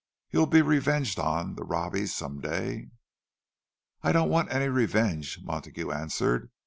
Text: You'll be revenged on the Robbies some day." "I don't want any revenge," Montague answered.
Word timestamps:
You'll 0.31 0.47
be 0.47 0.63
revenged 0.63 1.19
on 1.19 1.53
the 1.53 1.63
Robbies 1.63 2.07
some 2.11 2.39
day." 2.41 2.89
"I 4.01 4.11
don't 4.11 4.31
want 4.31 4.51
any 4.51 4.67
revenge," 4.67 5.41
Montague 5.43 5.91
answered. 5.91 6.49